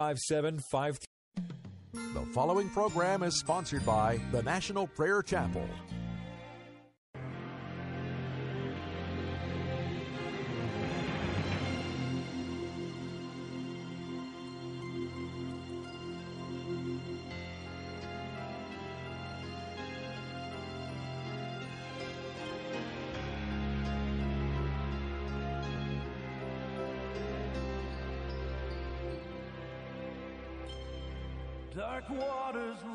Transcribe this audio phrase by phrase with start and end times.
[0.00, 1.04] 5753.
[2.14, 5.68] The following program is sponsored by the National Prayer Chapel.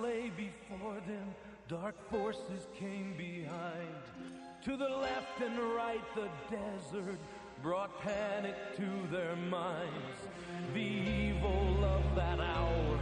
[0.06, 1.34] Lay before them,
[1.68, 4.04] dark forces came behind.
[4.66, 7.20] To the left and right, the desert
[7.64, 10.20] brought panic to their minds.
[10.74, 13.00] The evil of that hour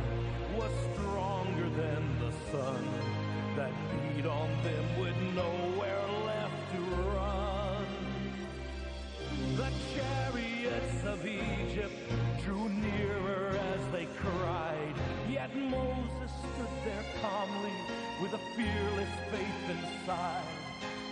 [0.57, 2.87] was stronger than the sun
[3.57, 6.81] that beat on them with nowhere left to
[7.17, 7.85] run.
[9.57, 11.52] The chariots of Egypt
[18.23, 20.43] with a fearless faith inside.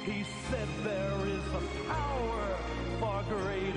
[0.06, 2.58] He said, There is a power
[3.02, 3.71] far greater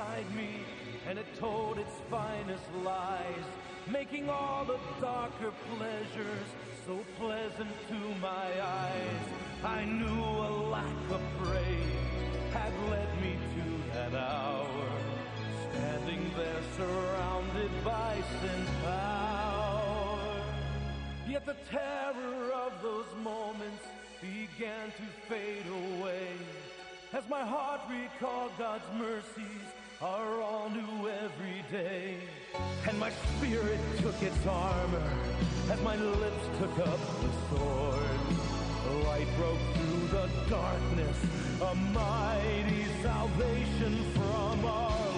[0.00, 0.48] beside me
[1.08, 3.44] and it told its finest lies,
[3.90, 6.46] making all the darker pleasures
[6.86, 9.24] so pleasant to my eyes.
[9.64, 14.88] I knew a lack of praise had led me to that hour,
[15.70, 20.18] standing there surrounded by sin power.
[21.28, 23.84] Yet the terror of those moments
[24.20, 26.28] began to fade away
[27.12, 29.66] as my heart recalled God's mercies
[30.02, 32.16] are all new every day.
[32.88, 35.12] And my spirit took its armor
[35.70, 38.00] as my lips took up the sword.
[39.04, 41.18] Light broke through the darkness,
[41.60, 45.09] a mighty salvation from our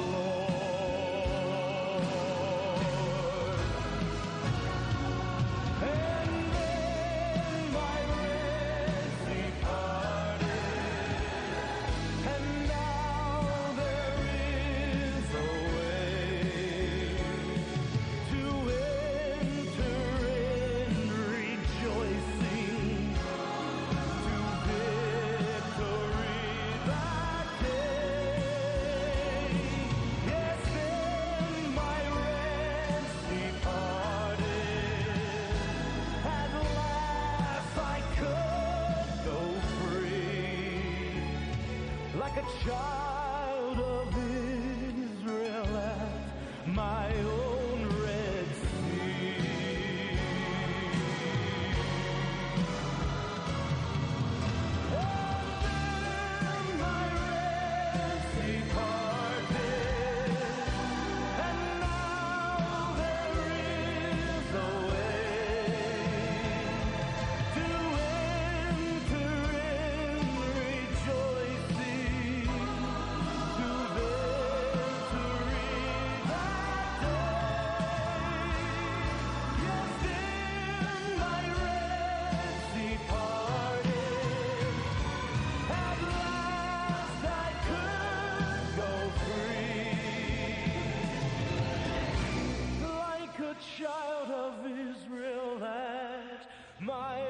[96.84, 97.21] my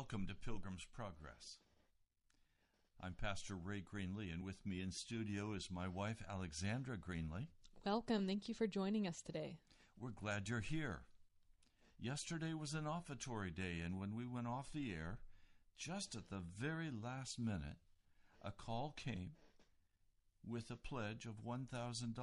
[0.00, 1.58] Welcome to Pilgrim's Progress.
[3.02, 7.48] I'm Pastor Ray Greenley, and with me in studio is my wife, Alexandra Greenley.
[7.84, 8.26] Welcome.
[8.26, 9.58] Thank you for joining us today.
[10.00, 11.02] We're glad you're here.
[11.98, 15.18] Yesterday was an offertory day, and when we went off the air,
[15.76, 17.76] just at the very last minute,
[18.40, 19.32] a call came
[20.42, 22.14] with a pledge of $1,000.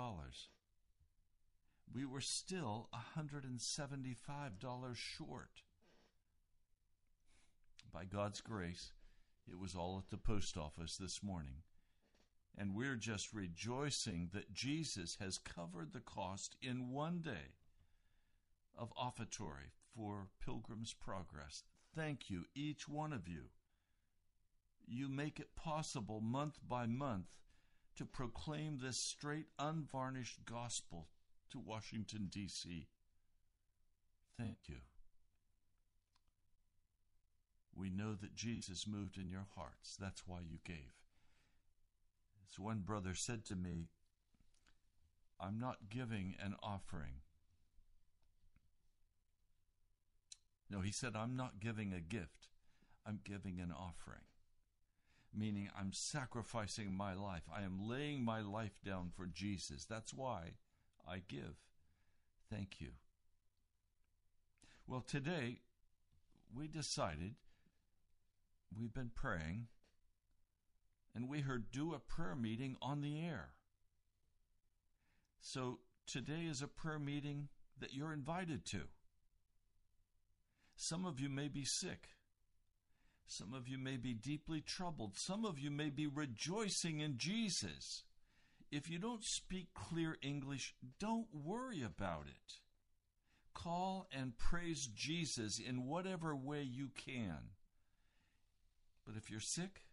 [1.94, 5.62] We were still $175 short.
[7.98, 8.92] By God's grace,
[9.50, 11.64] it was all at the post office this morning.
[12.56, 17.56] And we're just rejoicing that Jesus has covered the cost in one day
[18.78, 21.64] of offertory for Pilgrim's Progress.
[21.96, 23.46] Thank you, each one of you.
[24.86, 27.30] You make it possible month by month
[27.96, 31.08] to proclaim this straight, unvarnished gospel
[31.50, 32.90] to Washington, D.C.
[34.38, 34.82] Thank you.
[37.78, 39.96] We know that Jesus moved in your hearts.
[40.00, 40.94] That's why you gave.
[42.50, 43.90] As one brother said to me,
[45.40, 47.22] I'm not giving an offering.
[50.70, 52.48] No, he said, I'm not giving a gift.
[53.06, 54.26] I'm giving an offering.
[55.34, 57.44] Meaning, I'm sacrificing my life.
[57.56, 59.86] I am laying my life down for Jesus.
[59.86, 60.54] That's why
[61.08, 61.56] I give.
[62.52, 62.90] Thank you.
[64.88, 65.60] Well, today
[66.54, 67.36] we decided,
[68.76, 69.68] we've been praying,
[71.16, 73.50] and we heard do a prayer meeting on the air.
[75.40, 77.50] So today is a prayer meeting
[77.80, 78.82] that you're invited to.
[80.76, 82.10] Some of you may be sick.
[83.26, 85.18] Some of you may be deeply troubled.
[85.18, 88.04] Some of you may be rejoicing in Jesus.
[88.72, 92.60] If you don't speak clear English, don't worry about it.
[93.54, 97.57] Call and praise Jesus in whatever way you can.
[99.08, 99.84] But if you're sick,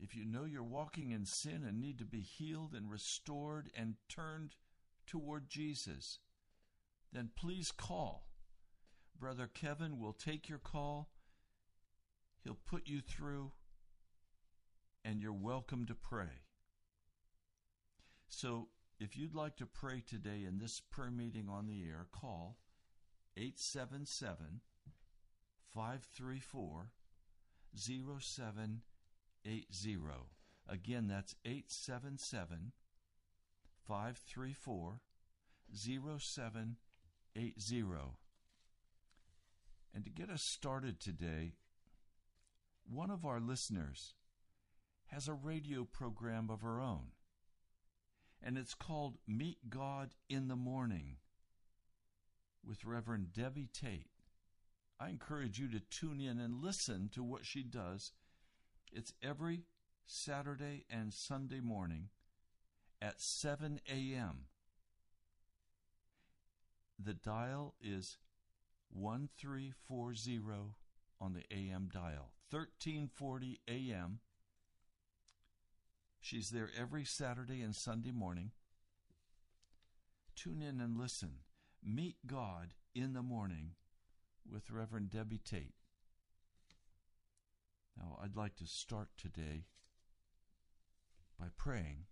[0.00, 3.96] if you know you're walking in sin and need to be healed and restored and
[4.08, 4.54] turned
[5.06, 6.18] toward Jesus,
[7.12, 8.28] then please call.
[9.18, 11.10] Brother Kevin will take your call.
[12.42, 13.52] He'll put you through,
[15.04, 16.42] and you're welcome to pray.
[18.28, 18.68] So,
[18.98, 22.56] if you'd like to pray today in this prayer meeting on the air, call
[23.36, 24.60] 877
[25.74, 26.92] 534
[27.76, 28.80] 0780.
[30.68, 32.72] Again, that's 877
[33.86, 35.00] 534
[35.72, 37.84] 0780.
[39.94, 41.52] And to get us started today,
[42.84, 44.14] one of our listeners
[45.06, 47.12] has a radio program of her own
[48.42, 51.16] and it's called Meet God in the Morning
[52.64, 54.10] with Reverend Debbie Tate.
[54.98, 58.12] I encourage you to tune in and listen to what she does.
[58.92, 59.64] It's every
[60.06, 62.08] Saturday and Sunday morning
[63.02, 64.46] at 7 a.m.
[66.98, 68.16] The dial is
[68.92, 70.40] 1340
[71.20, 74.20] on the AM dial, 1340 AM
[76.26, 78.50] She's there every Saturday and Sunday morning.
[80.34, 81.34] Tune in and listen.
[81.84, 83.76] Meet God in the morning
[84.50, 85.74] with Reverend Debbie Tate.
[87.96, 89.64] Now, I'd like to start today
[91.38, 92.06] by praying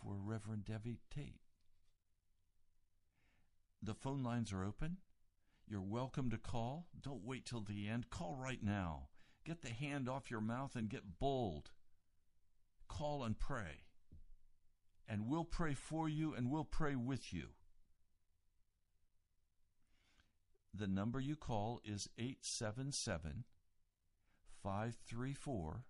[0.00, 1.40] for Reverend Debbie Tate.
[3.82, 4.98] The phone lines are open.
[5.68, 6.86] You're welcome to call.
[7.00, 8.10] Don't wait till the end.
[8.10, 9.08] Call right now.
[9.44, 11.70] Get the hand off your mouth and get bold
[12.88, 13.84] call and pray.
[15.08, 17.50] And we'll pray for you and we'll pray with you.
[20.78, 23.44] The number you call is 877
[24.62, 25.84] 534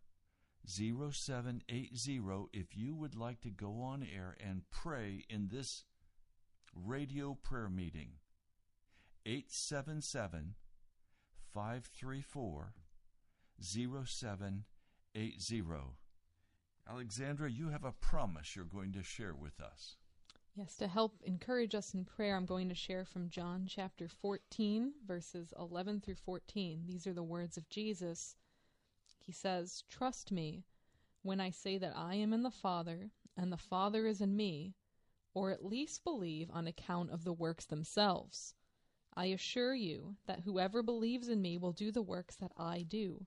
[0.64, 2.20] 0780
[2.52, 5.82] if you would like to go on air and pray in this
[6.72, 8.20] radio prayer meeting.
[9.24, 10.54] 877
[11.52, 12.74] 534
[13.60, 15.64] 0780.
[16.88, 19.96] Alexandra, you have a promise you're going to share with us.
[20.56, 24.94] Yes, to help encourage us in prayer, I'm going to share from John chapter 14,
[25.06, 26.84] verses 11 through 14.
[26.86, 28.36] These are the words of Jesus.
[29.18, 30.64] He says, Trust me
[31.22, 34.74] when I say that I am in the Father, and the Father is in me,
[35.34, 38.54] or at least believe on account of the works themselves.
[39.14, 43.26] I assure you that whoever believes in me will do the works that I do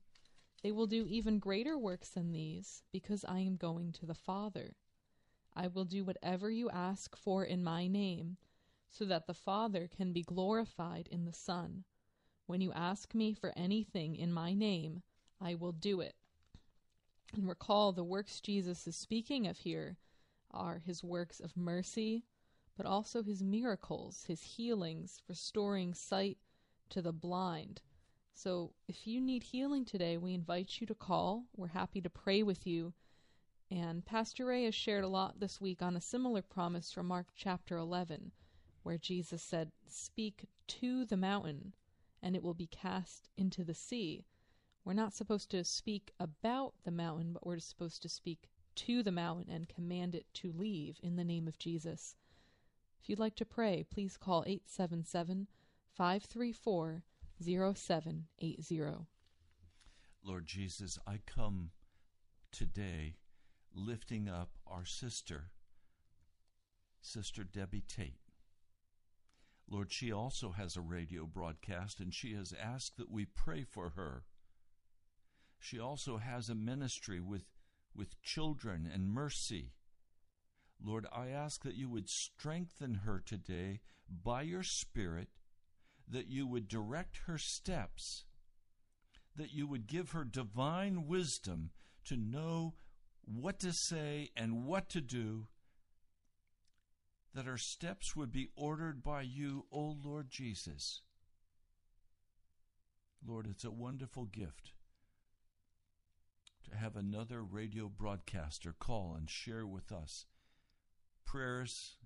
[0.62, 4.76] they will do even greater works than these, because I am going to the Father.
[5.60, 8.38] I will do whatever you ask for in my name,
[8.90, 11.84] so that the Father can be glorified in the Son.
[12.46, 15.04] When you ask me for anything in my name,
[15.42, 16.16] I will do it.
[17.36, 19.98] And recall the works Jesus is speaking of here
[20.50, 22.24] are his works of mercy,
[22.78, 26.38] but also his miracles, his healings, restoring sight
[26.90, 27.82] to the blind.
[28.34, 31.48] So if you need healing today, we invite you to call.
[31.58, 32.94] We're happy to pray with you.
[33.72, 37.28] And Pastor Ray has shared a lot this week on a similar promise from Mark
[37.36, 38.32] chapter 11,
[38.82, 41.76] where Jesus said, Speak to the mountain,
[42.24, 44.26] and it will be cast into the sea.
[44.84, 49.12] We're not supposed to speak about the mountain, but we're supposed to speak to the
[49.12, 52.16] mountain and command it to leave in the name of Jesus.
[53.00, 55.48] If you'd like to pray, please call 877
[55.94, 57.04] 534
[57.42, 59.06] 0780.
[60.24, 61.70] Lord Jesus, I come
[62.52, 63.16] today
[63.74, 65.52] lifting up our sister,
[67.02, 68.20] Sister Debbie Tate.
[69.70, 73.92] Lord, she also has a radio broadcast, and she has asked that we pray for
[73.92, 74.24] her.
[75.60, 77.46] She also has a ministry with,
[77.96, 79.74] with children and mercy.
[80.84, 85.28] Lord, I ask that you would strengthen her today by your Spirit,
[86.08, 88.26] that you would direct her steps,
[89.36, 91.70] that you would give her divine wisdom
[92.06, 92.74] to know
[93.38, 95.48] what to say and what to do,
[97.34, 101.02] that our steps would be ordered by you, O Lord Jesus.
[103.26, 104.72] Lord, it's a wonderful gift
[106.70, 110.26] to have another radio broadcaster call and share with us
[111.26, 111.98] prayers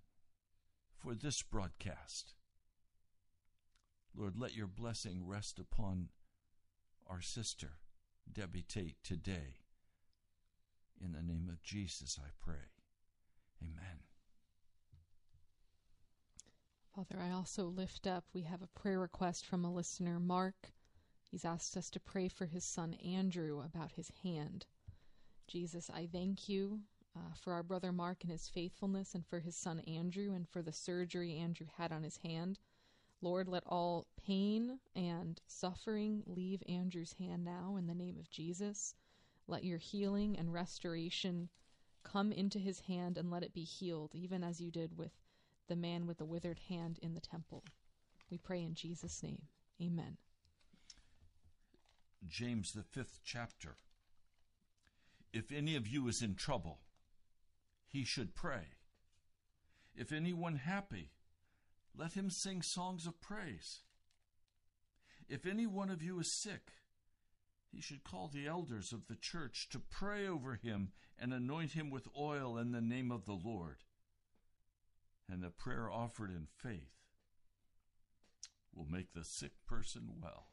[0.97, 2.33] for this broadcast.
[4.15, 6.09] Lord, let your blessing rest upon
[7.07, 7.71] our sister,
[8.31, 9.62] Debbie Tate, today.
[11.03, 12.71] In the name of Jesus, I pray.
[13.61, 13.99] Amen.
[16.95, 20.71] Father, I also lift up, we have a prayer request from a listener, Mark.
[21.29, 24.65] He's asked us to pray for his son Andrew about his hand.
[25.47, 26.79] Jesus, I thank you
[27.17, 30.61] uh, for our brother Mark and his faithfulness, and for his son Andrew, and for
[30.61, 32.59] the surgery Andrew had on his hand.
[33.21, 38.95] Lord, let all pain and suffering leave Andrew's hand now in the name of Jesus.
[39.47, 41.49] Let your healing and restoration
[42.03, 45.11] come into his hand and let it be healed, even as you did with
[45.67, 47.63] the man with the withered hand in the temple.
[48.29, 49.43] We pray in Jesus' name.
[49.81, 50.17] Amen.
[52.27, 53.77] James, the fifth chapter.
[55.31, 56.79] If any of you is in trouble,
[57.87, 58.77] he should pray.
[59.95, 61.11] If anyone happy,
[61.95, 63.81] let him sing songs of praise.
[65.29, 66.71] If any one of you is sick,
[67.73, 71.89] he should call the elders of the church to pray over him and anoint him
[71.89, 73.77] with oil in the name of the Lord.
[75.27, 76.91] And the prayer offered in faith
[78.75, 80.47] will make the sick person well.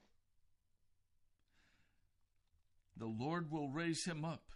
[2.97, 4.53] The Lord will raise him up.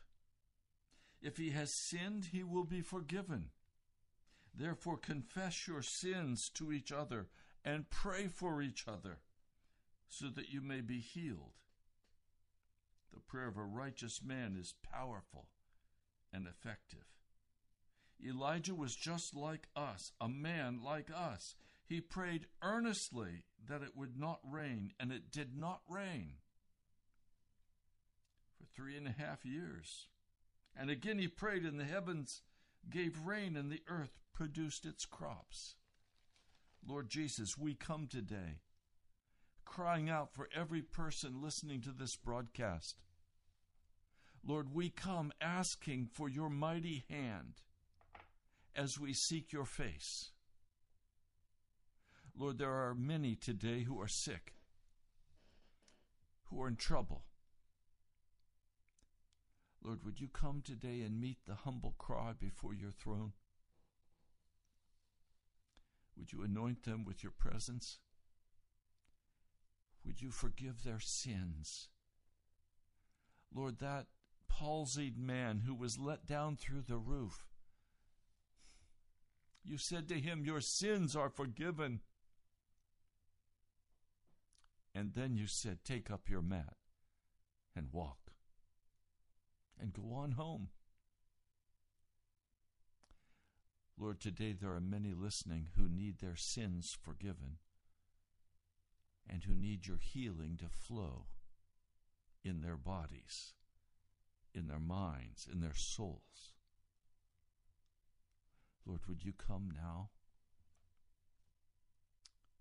[1.21, 3.51] If he has sinned, he will be forgiven.
[4.55, 7.29] Therefore, confess your sins to each other
[7.65, 9.19] and pray for each other
[10.09, 11.53] so that you may be healed.
[13.15, 15.47] The prayer of a righteous man is powerful
[16.33, 17.07] and effective.
[18.25, 21.55] Elijah was just like us, a man like us.
[21.87, 26.35] He prayed earnestly that it would not rain, and it did not rain
[28.59, 30.09] for three and a half years.
[30.75, 32.43] And again he prayed, and the heavens
[32.91, 35.77] gave rain, and the earth produced its crops.
[36.87, 38.61] Lord Jesus, we come today
[39.65, 42.97] crying out for every person listening to this broadcast.
[44.47, 47.63] Lord, we come asking for your mighty hand
[48.77, 50.31] as we seek your face.
[52.37, 54.55] Lord, there are many today who are sick,
[56.45, 57.23] who are in trouble.
[59.83, 63.33] Lord, would you come today and meet the humble cry before your throne?
[66.17, 67.99] Would you anoint them with your presence?
[70.05, 71.89] Would you forgive their sins?
[73.55, 74.07] Lord, that
[74.49, 77.47] palsied man who was let down through the roof,
[79.65, 82.01] you said to him, Your sins are forgiven.
[84.95, 86.77] And then you said, Take up your mat
[87.75, 88.33] and walk
[89.81, 90.69] and go on home.
[93.99, 97.59] Lord, today there are many listening who need their sins forgiven
[99.29, 101.27] and who need your healing to flow
[102.45, 103.55] in their bodies,
[104.55, 106.55] in their minds, in their souls.
[108.87, 110.11] Lord, would you come now?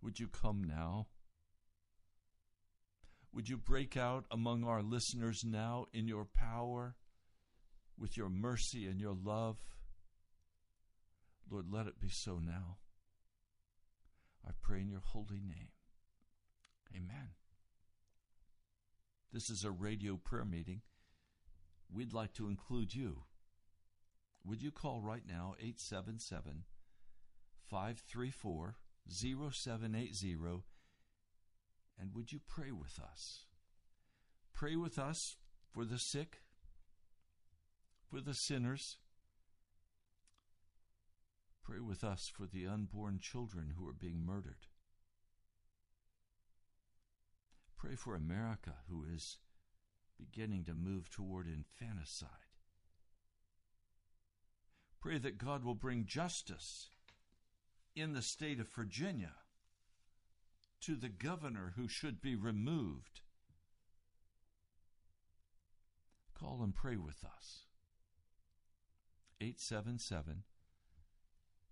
[0.01, 1.07] Would you come now?
[3.33, 6.95] Would you break out among our listeners now in your power,
[7.97, 9.57] with your mercy and your love?
[11.49, 12.77] Lord, let it be so now.
[14.47, 15.69] I pray in your holy name.
[16.95, 17.29] Amen.
[19.31, 20.81] This is a radio prayer meeting.
[21.91, 23.23] We'd like to include you.
[24.45, 26.63] Would you call right now 877
[27.69, 28.75] 534
[29.09, 30.63] 0780
[31.99, 33.45] and would you pray with us?
[34.53, 35.37] Pray with us
[35.71, 36.41] for the sick,
[38.09, 38.97] for the sinners.
[41.63, 44.67] Pray with us for the unborn children who are being murdered.
[47.83, 49.39] Pray for America, who is
[50.17, 52.29] beginning to move toward infanticide.
[55.01, 56.87] Pray that God will bring justice
[57.93, 59.33] in the state of Virginia
[60.79, 63.19] to the governor who should be removed.
[66.39, 67.65] Call and pray with us.
[69.41, 70.43] 877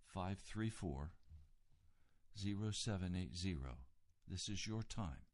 [0.07, 1.11] 534
[2.35, 3.57] 0780.
[4.27, 5.30] This is your time.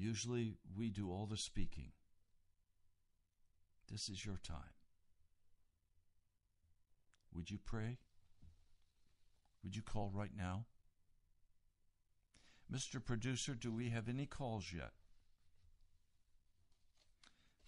[0.00, 1.90] Usually we do all the speaking.
[3.90, 4.76] This is your time.
[7.34, 7.98] Would you pray?
[9.64, 10.66] Would you call right now?
[12.72, 13.04] Mr.
[13.04, 14.92] Producer, do we have any calls yet?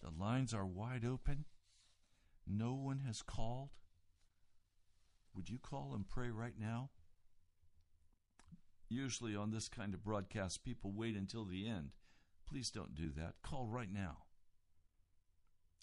[0.00, 1.46] The lines are wide open.
[2.46, 3.70] No one has called.
[5.34, 6.90] Would you call and pray right now?
[8.88, 11.90] Usually on this kind of broadcast, people wait until the end.
[12.50, 13.34] Please don't do that.
[13.42, 14.18] Call right now.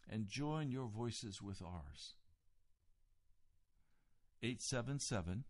[0.10, 2.16] And join your voices with ours.
[4.44, 5.46] 877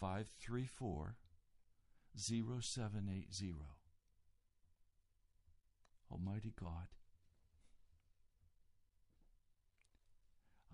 [0.00, 1.16] 534
[2.16, 3.54] 0780.
[6.10, 6.88] Almighty God,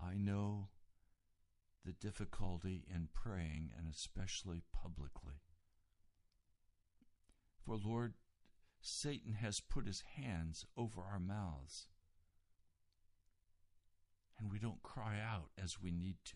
[0.01, 0.69] I know
[1.85, 5.41] the difficulty in praying and especially publicly.
[7.65, 8.13] For Lord,
[8.87, 11.87] Satan has put his hands over our mouths,
[14.37, 16.35] and we don't cry out as we need to.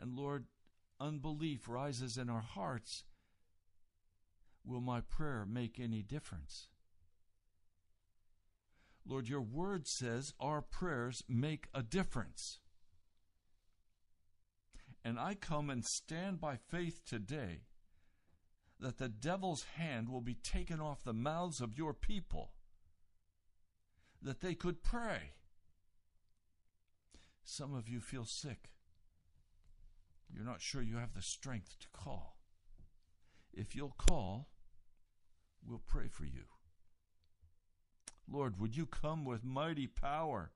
[0.00, 0.46] And Lord,
[0.98, 3.04] unbelief rises in our hearts,
[4.64, 6.68] will my prayer make any difference?
[9.06, 12.58] Lord, your word says our prayers make a difference.
[15.04, 17.64] And I come and stand by faith today
[18.82, 22.50] that the devil's hand will be taken off the mouths of your people,
[24.20, 25.32] that they could pray.
[27.44, 28.72] Some of you feel sick
[30.34, 32.38] you're not sure you have the strength to call.
[33.52, 34.48] If you'll call,
[35.66, 36.44] we'll pray for you.
[38.30, 40.52] Lord, would you come with mighty power?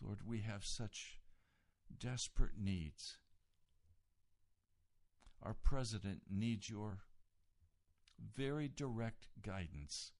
[0.00, 1.20] Lord, we have such
[1.98, 3.18] desperate needs.
[5.42, 6.98] Our president needs your
[8.34, 10.12] very direct guidance.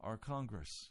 [0.00, 0.90] Our Congress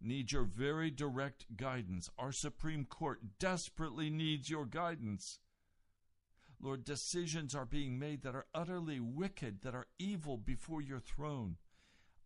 [0.00, 2.10] needs your very direct guidance.
[2.18, 5.40] Our Supreme Court desperately needs your guidance.
[6.60, 11.56] Lord, decisions are being made that are utterly wicked, that are evil before your throne.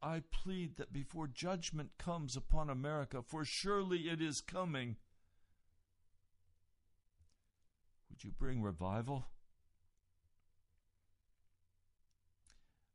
[0.02, 4.96] I plead that before judgment comes upon America, for surely it is coming,
[8.12, 9.24] would you bring revival?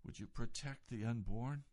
[0.06, 1.64] Would you protect the unborn?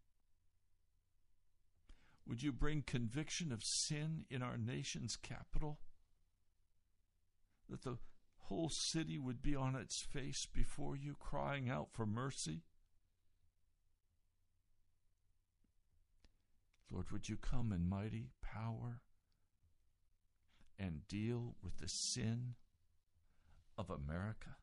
[2.26, 5.78] Would you bring conviction of sin in our nation's capital?
[7.68, 7.98] That the
[8.38, 12.62] whole city would be on its face before you, crying out for mercy?
[16.90, 19.00] Lord, would you come in mighty power
[20.78, 22.54] and deal with the sin
[23.77, 24.57] of America?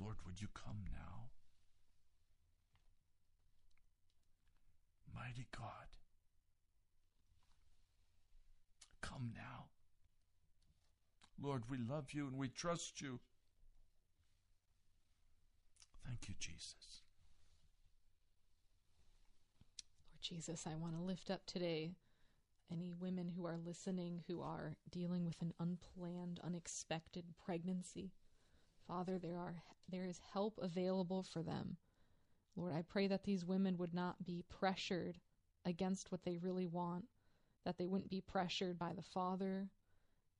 [0.00, 1.30] Lord, would you come now?
[5.14, 5.86] Mighty God,
[9.00, 9.66] come now.
[11.40, 13.20] Lord, we love you and we trust you.
[16.06, 17.02] Thank you, Jesus.
[20.10, 21.92] Lord Jesus, I want to lift up today
[22.70, 28.12] any women who are listening who are dealing with an unplanned, unexpected pregnancy.
[28.86, 29.56] Father, there are
[29.88, 31.76] there is help available for them.
[32.56, 35.18] Lord, I pray that these women would not be pressured
[35.64, 37.06] against what they really want,
[37.64, 39.68] that they wouldn't be pressured by the father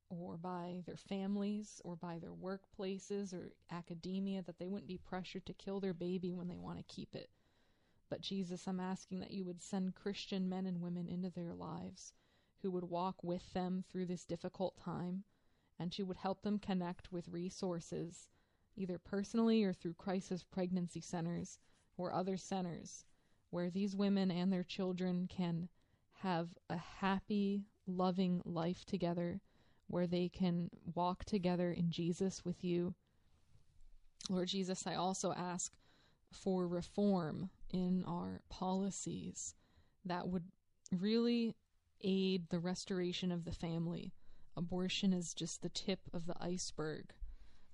[0.08, 5.46] or by their families or by their workplaces or academia that they wouldn't be pressured
[5.46, 7.30] to kill their baby when they want to keep it.
[8.12, 12.12] But Jesus, I'm asking that you would send Christian men and women into their lives
[12.60, 15.24] who would walk with them through this difficult time
[15.78, 18.28] and who would help them connect with resources,
[18.76, 21.58] either personally or through crisis pregnancy centers
[21.96, 23.06] or other centers,
[23.48, 25.70] where these women and their children can
[26.18, 29.40] have a happy, loving life together
[29.86, 32.94] where they can walk together in Jesus with you.
[34.28, 35.72] Lord Jesus, I also ask
[36.30, 39.54] for reform in our policies
[40.04, 40.44] that would
[40.90, 41.54] really
[42.02, 44.12] aid the restoration of the family.
[44.56, 47.12] Abortion is just the tip of the iceberg.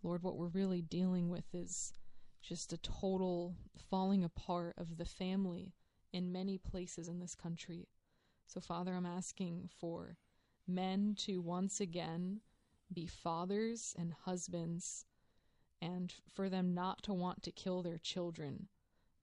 [0.02, 1.92] Lord, what we're really dealing with is
[2.40, 3.56] just a total
[3.90, 5.74] falling apart of the family
[6.12, 7.88] in many places in this country.
[8.46, 10.16] So, Father, I'm asking for
[10.66, 12.40] men to once again
[12.92, 15.04] be fathers and husbands,
[15.82, 18.68] and for them not to want to kill their children,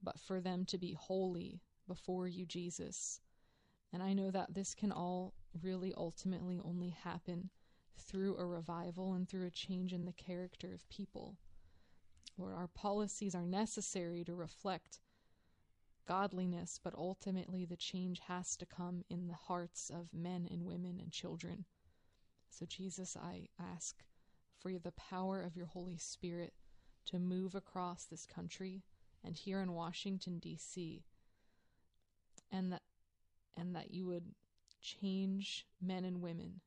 [0.05, 3.19] but for them to be holy before you, Jesus.
[3.91, 7.49] And I know that this can all really ultimately only happen
[7.97, 11.37] through a revival and through a change in the character of people.
[12.37, 14.99] Lord, our policies are necessary to reflect
[16.05, 20.99] godliness, but ultimately the change has to come in the hearts of men and women
[20.99, 21.65] and children.
[22.49, 24.03] So, Jesus, I ask
[24.57, 26.53] for the power of your Holy Spirit
[27.05, 28.83] to move across this country
[29.25, 31.03] and here in Washington, D.C.,
[32.51, 32.81] and that,
[33.57, 34.25] and that you would
[34.81, 36.61] change men and women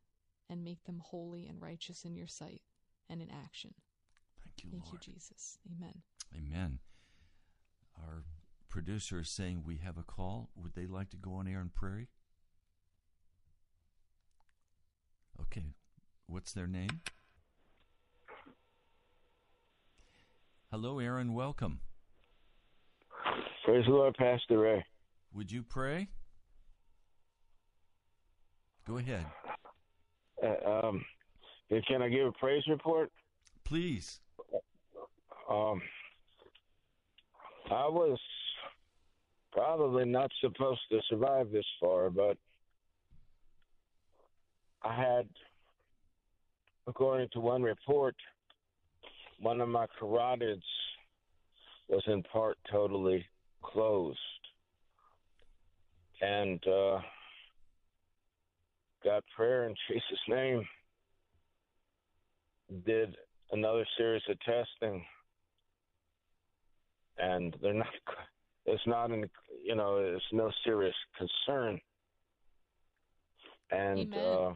[0.51, 2.63] and make them holy and righteous in your sight
[3.09, 3.75] and in action.
[4.45, 5.07] Thank you, Thank Lord.
[5.07, 5.59] you, Jesus.
[5.77, 6.03] Amen.
[6.37, 6.79] Amen.
[7.97, 8.25] Our
[8.69, 10.51] producer is saying we have a call.
[10.57, 12.09] Would they like to go on air and pray?
[15.41, 15.75] Okay.
[16.27, 17.01] What's their name?
[20.71, 21.33] Hello, Aaron.
[21.33, 21.81] Welcome.
[23.69, 24.83] Praise the Lord, Pastor Ray.
[25.35, 26.09] Would you pray?
[28.87, 29.27] Go ahead.
[30.43, 31.05] Uh, um,
[31.87, 33.13] can I give a praise report?
[33.65, 34.21] Please.
[35.51, 35.83] Um,
[37.71, 38.19] I was
[39.53, 42.39] probably not supposed to survive this far, but
[44.83, 45.29] I had,
[46.87, 48.17] according to one report,
[49.39, 50.63] one of my carotids
[51.91, 53.27] was in part totally
[53.63, 54.19] closed.
[56.21, 56.99] And uh,
[59.05, 60.65] got prayer in Jesus' name,
[62.85, 63.17] did
[63.53, 65.05] another series of testing,
[67.19, 67.87] and they're not
[68.67, 69.29] it's not an
[69.65, 71.81] you know it's no serious concern.
[73.71, 74.53] And uh,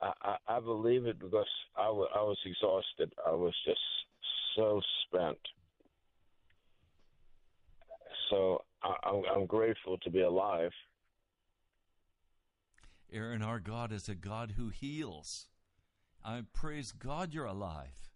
[0.00, 3.12] I, I, believe it because I, w- I was exhausted.
[3.26, 3.80] I was just
[4.54, 5.38] so spent
[8.30, 10.72] so I, I'm, I'm grateful to be alive
[13.10, 15.46] Aaron, our God is a God who heals.
[16.22, 18.10] I praise God you're alive.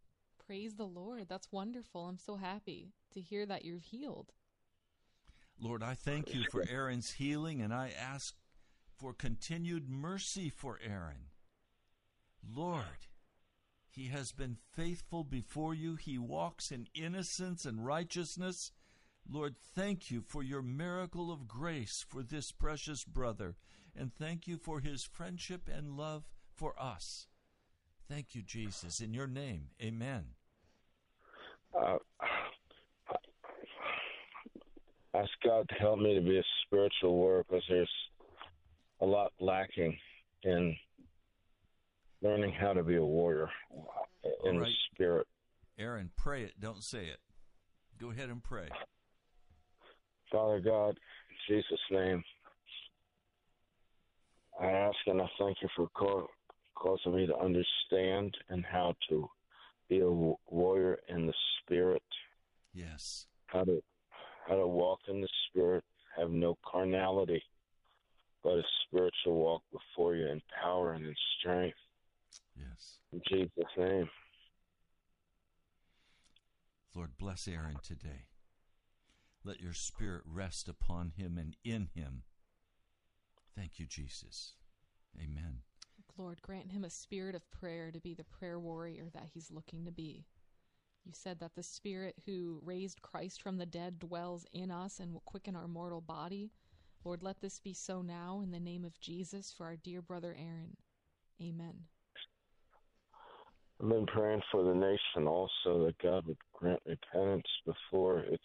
[0.46, 1.28] Praise the Lord.
[1.28, 2.06] That's wonderful.
[2.06, 4.32] I'm so happy to hear that you're healed.
[5.58, 8.34] Lord, I thank you for Aaron's healing and I ask
[8.98, 11.30] for continued mercy for Aaron.
[12.54, 13.06] Lord,
[13.88, 15.96] he has been faithful before you.
[15.96, 18.72] He walks in innocence and righteousness.
[19.28, 23.56] Lord, thank you for your miracle of grace for this precious brother,
[23.96, 27.26] and thank you for his friendship and love for us.
[28.08, 29.00] Thank you, Jesus.
[29.00, 30.24] In your name, amen.
[31.80, 31.96] uh,
[35.14, 37.90] ask God to help me to be a spiritual warrior because there's
[39.00, 39.96] a lot lacking
[40.42, 40.76] in
[42.22, 43.48] learning how to be a warrior
[44.44, 44.72] in All the right.
[44.92, 45.26] spirit.
[45.78, 47.18] Aaron, pray it, don't say it.
[47.98, 48.68] Go ahead and pray.
[50.32, 52.24] Father God, in Jesus' name,
[54.58, 56.26] I ask and I thank you for call,
[56.74, 59.28] causing me to understand and how to
[59.90, 62.02] be a warrior in the spirit,
[62.72, 63.26] Yes.
[63.46, 63.82] how to
[64.48, 65.84] how to walk in the spirit,
[66.16, 67.42] have no carnality,
[68.42, 71.76] but a spiritual walk before you in power and in strength.
[72.56, 72.98] Yes.
[73.12, 74.10] In Jesus' name.
[76.94, 78.26] Lord, bless Aaron today.
[79.44, 82.22] Let your spirit rest upon him and in him.
[83.56, 84.54] Thank you, Jesus.
[85.16, 85.58] Amen.
[86.16, 89.84] Lord, grant him a spirit of prayer to be the prayer warrior that he's looking
[89.84, 90.26] to be.
[91.04, 95.12] You said that the Spirit who raised Christ from the dead dwells in us and
[95.12, 96.52] will quicken our mortal body.
[97.04, 100.36] Lord, let this be so now in the name of Jesus for our dear brother
[100.38, 100.76] Aaron.
[101.42, 101.74] Amen.
[103.82, 108.44] I've been praying for the nation also that God would grant repentance before it's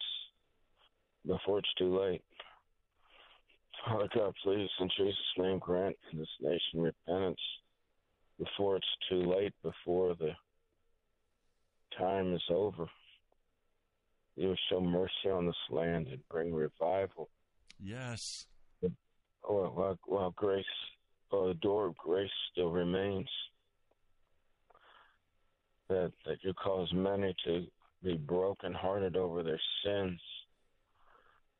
[1.28, 2.22] before it's too late.
[3.86, 7.40] Father God, please, in Jesus' name, grant this nation repentance
[8.38, 10.32] before it's too late, before the
[11.96, 12.86] time is over.
[14.36, 17.28] You will show mercy on this land and bring revival.
[17.82, 18.46] Yes.
[19.42, 20.64] While, while, while grace,
[21.30, 23.28] while the door of grace still remains,
[25.88, 27.66] that that you cause many to
[28.02, 30.20] be brokenhearted over their sins.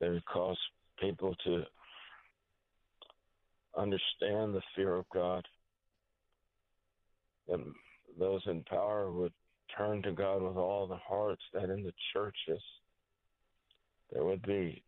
[0.00, 0.58] That you cause
[1.00, 1.62] people to
[3.76, 5.44] understand the fear of God.
[7.48, 7.74] And
[8.18, 9.32] those in power would
[9.76, 12.62] turn to God with all the hearts, that in the churches
[14.12, 14.82] there would be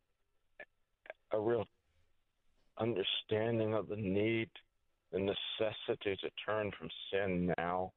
[1.33, 1.67] a real
[2.79, 4.49] understanding of the need,
[5.13, 7.93] the necessity to turn from sin now,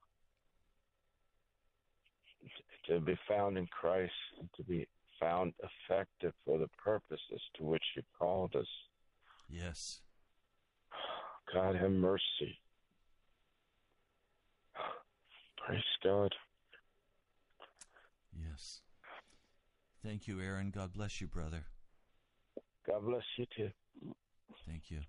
[2.87, 4.87] to be found in Christ, and to be
[5.23, 8.67] found effective for the purposes to which you called us.
[9.49, 10.01] Yes.
[11.53, 12.59] God have mercy.
[15.65, 16.33] Praise God.
[18.37, 18.81] Yes.
[20.03, 20.71] Thank you, Aaron.
[20.75, 21.65] God bless you, brother.
[22.85, 23.69] God bless you too.
[24.67, 24.99] Thank you.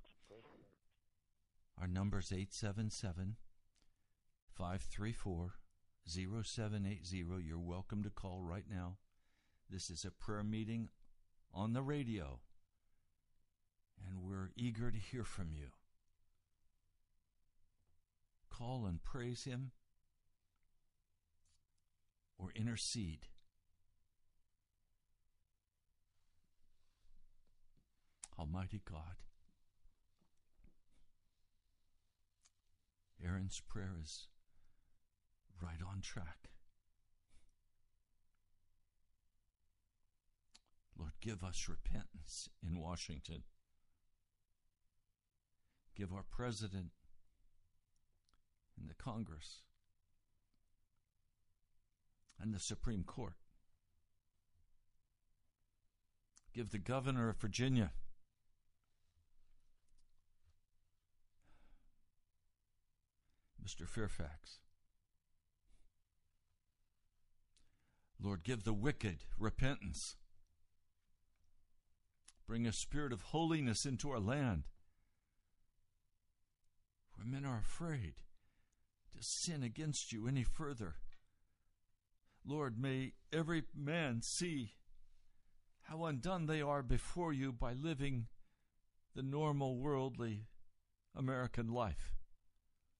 [1.80, 3.36] Our number is 877
[4.56, 5.54] 534
[6.06, 7.24] 0780.
[7.44, 8.98] You're welcome to call right now.
[9.70, 10.88] This is a prayer meeting
[11.52, 12.40] on the radio,
[14.06, 15.68] and we're eager to hear from you.
[18.50, 19.72] Call and praise Him
[22.38, 23.26] or intercede.
[28.38, 29.22] Almighty God,
[33.24, 34.28] Aaron's prayer is
[35.62, 36.50] right on track.
[40.98, 43.42] Lord, give us repentance in Washington.
[45.96, 46.90] Give our president
[48.78, 49.62] and the Congress
[52.40, 53.34] and the Supreme Court.
[56.52, 57.92] Give the governor of Virginia
[63.64, 63.88] Mr.
[63.88, 64.58] Fairfax.
[68.20, 70.16] Lord, give the wicked repentance.
[72.46, 74.64] Bring a spirit of holiness into our land.
[77.14, 78.14] Where men are afraid
[79.16, 80.96] to sin against you any further.
[82.44, 84.72] Lord, may every man see
[85.82, 88.26] how undone they are before you by living
[89.14, 90.48] the normal worldly
[91.14, 92.14] American life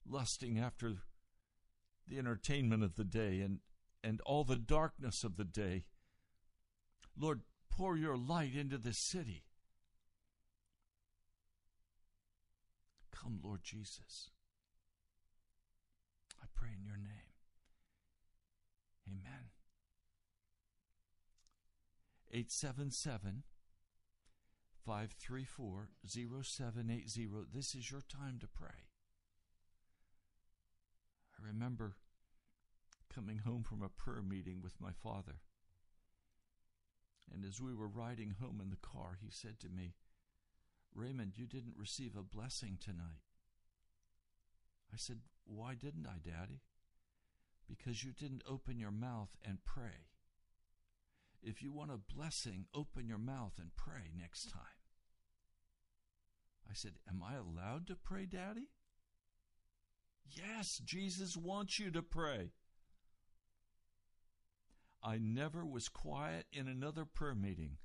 [0.07, 0.95] lusting after
[2.07, 3.61] the entertainment of the day and,
[4.03, 5.85] and all the darkness of the day.
[7.19, 7.43] Lord,
[7.77, 9.43] pour your light into this city.
[13.11, 14.31] Come, Lord Jesus.
[16.41, 17.35] I pray in your name.
[19.09, 19.51] Amen.
[22.31, 23.43] 877
[24.85, 27.29] 534 0780.
[27.53, 28.89] This is your time to pray.
[31.39, 31.97] I remember
[33.13, 35.41] coming home from a prayer meeting with my father.
[37.33, 39.95] And as we were riding home in the car, he said to me,
[40.95, 43.23] Raymond, you didn't receive a blessing tonight.
[44.93, 46.61] I said, Why didn't I, Daddy?
[47.69, 50.09] Because you didn't open your mouth and pray.
[51.43, 54.63] If you want a blessing, open your mouth and pray next time.
[56.71, 58.69] I said, Am I allowed to pray, Daddy?
[60.27, 62.53] Yes, Jesus wants you to pray.
[65.05, 67.77] I never was quiet in another prayer meeting.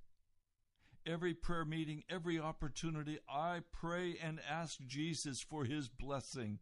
[1.06, 6.60] Every prayer meeting, every opportunity, I pray and ask Jesus for his blessing.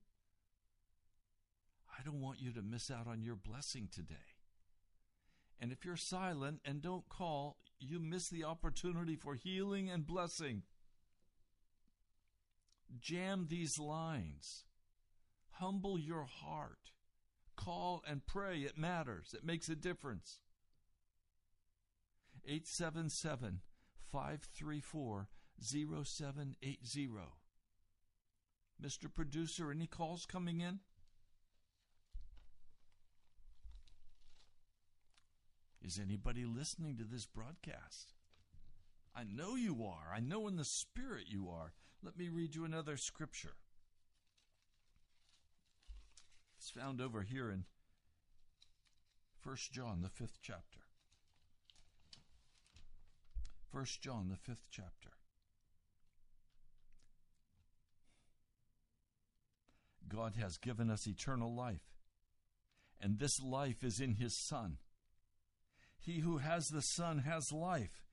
[1.88, 4.16] I don't want you to miss out on your blessing today.
[5.60, 10.64] And if you're silent and don't call, you miss the opportunity for healing and blessing.
[13.00, 14.66] Jam these lines.
[15.52, 16.92] Humble your heart.
[17.56, 18.60] Call and pray.
[18.60, 20.40] It matters, it makes a difference.
[22.48, 23.60] 877
[24.10, 25.28] 534
[25.60, 27.10] 0780.
[28.82, 29.14] Mr.
[29.14, 30.80] Producer, any calls coming in?
[35.84, 38.14] Is anybody listening to this broadcast?
[39.16, 40.14] I know you are.
[40.16, 41.74] I know in the spirit you are.
[42.04, 43.56] Let me read you another scripture.
[46.58, 47.66] It's found over here in
[49.40, 50.87] First John, the fifth chapter.
[53.72, 55.10] First John, the fifth chapter.
[60.08, 61.84] God has given us eternal life,
[63.02, 64.78] and this life is in His Son.
[66.00, 68.06] He who has the Son has life.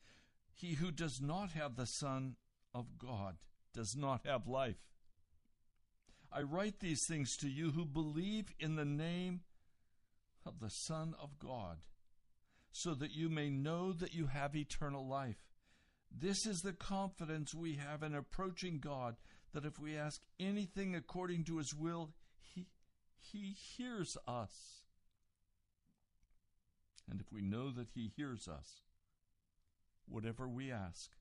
[0.52, 2.36] He who does not have the Son
[2.74, 3.36] of God
[3.72, 4.76] does not have life.
[6.32, 9.42] I write these things to you who believe in the name
[10.44, 11.78] of the Son of God,
[12.76, 15.46] so that you may know that you have eternal life.
[16.10, 19.14] This is the confidence we have in approaching God,
[19.52, 22.10] that if we ask anything according to His will,
[22.52, 22.66] He,
[23.16, 24.82] he hears us.
[27.08, 28.80] And if we know that He hears us,
[30.08, 31.12] whatever we ask,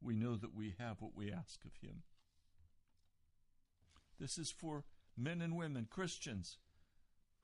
[0.00, 2.02] we know that we have what we ask of Him.
[4.18, 4.82] This is for
[5.16, 6.58] men and women, Christians,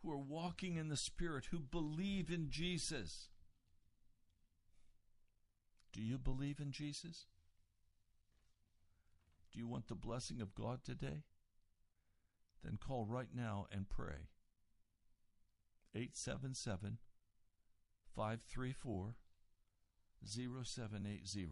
[0.05, 3.29] who are walking in the Spirit, who believe in Jesus.
[5.93, 7.27] Do you believe in Jesus?
[9.53, 11.23] Do you want the blessing of God today?
[12.63, 14.29] Then call right now and pray.
[15.95, 16.99] 877
[18.15, 19.15] 534
[20.27, 21.49] 0780.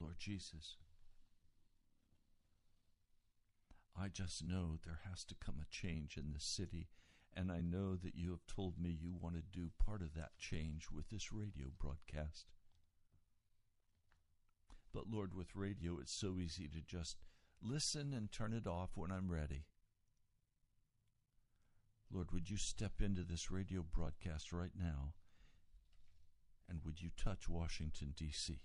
[0.00, 0.76] Lord Jesus,
[3.98, 6.88] I just know there has to come a change in this city,
[7.34, 10.38] and I know that you have told me you want to do part of that
[10.38, 12.46] change with this radio broadcast.
[14.92, 17.16] But Lord, with radio, it's so easy to just
[17.62, 19.66] listen and turn it off when I'm ready.
[22.12, 25.14] Lord, would you step into this radio broadcast right now?
[26.68, 28.60] And would you touch Washington, D.C.?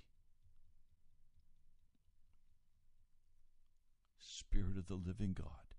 [4.38, 5.76] Spirit of the living God,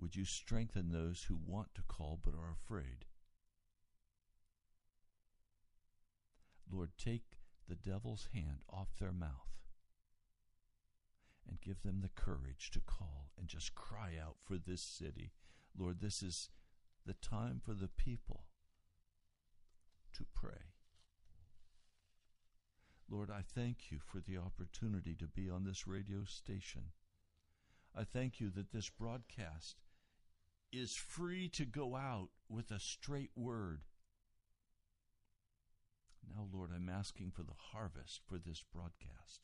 [0.00, 3.04] would you strengthen those who want to call but are afraid?
[6.72, 7.36] Lord, take
[7.68, 9.52] the devil's hand off their mouth
[11.46, 15.32] and give them the courage to call and just cry out for this city.
[15.78, 16.48] Lord, this is
[17.04, 18.46] the time for the people
[20.14, 20.71] to pray.
[23.10, 26.92] Lord, I thank you for the opportunity to be on this radio station.
[27.94, 29.76] I thank you that this broadcast
[30.72, 33.82] is free to go out with a straight word.
[36.26, 39.42] Now, Lord, I'm asking for the harvest for this broadcast.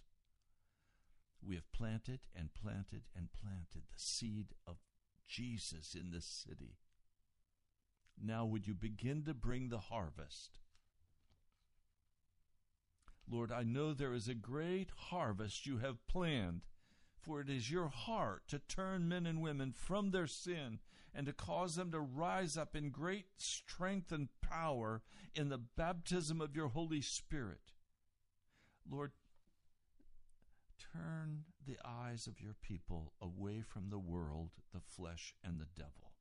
[1.42, 4.76] We have planted and planted and planted the seed of
[5.26, 6.78] Jesus in this city.
[8.20, 10.58] Now, would you begin to bring the harvest?
[13.30, 16.62] Lord, I know there is a great harvest you have planned,
[17.20, 20.78] for it is your heart to turn men and women from their sin
[21.14, 25.02] and to cause them to rise up in great strength and power
[25.34, 27.72] in the baptism of your Holy Spirit.
[28.90, 29.12] Lord,
[30.78, 36.12] turn the eyes of your people away from the world, the flesh, and the devil.